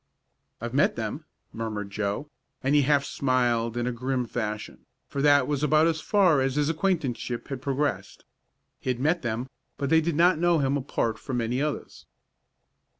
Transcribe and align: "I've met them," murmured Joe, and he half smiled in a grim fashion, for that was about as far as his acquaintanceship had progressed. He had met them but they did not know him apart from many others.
"I've 0.59 0.73
met 0.73 0.95
them," 0.95 1.25
murmured 1.53 1.91
Joe, 1.91 2.27
and 2.63 2.73
he 2.73 2.81
half 2.81 3.05
smiled 3.05 3.77
in 3.77 3.85
a 3.85 3.91
grim 3.91 4.25
fashion, 4.25 4.87
for 5.07 5.21
that 5.21 5.45
was 5.47 5.61
about 5.61 5.85
as 5.85 6.01
far 6.01 6.41
as 6.41 6.55
his 6.55 6.69
acquaintanceship 6.69 7.49
had 7.49 7.61
progressed. 7.61 8.25
He 8.79 8.89
had 8.89 8.99
met 8.99 9.21
them 9.21 9.47
but 9.77 9.91
they 9.91 10.01
did 10.01 10.15
not 10.15 10.39
know 10.39 10.57
him 10.57 10.75
apart 10.75 11.19
from 11.19 11.37
many 11.37 11.61
others. 11.61 12.07